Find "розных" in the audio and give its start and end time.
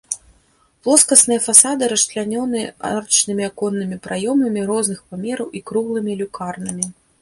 4.75-4.99